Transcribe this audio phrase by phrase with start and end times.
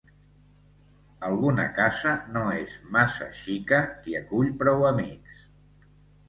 [1.27, 5.45] Alguna casa no és massa xica qui acull prou amics.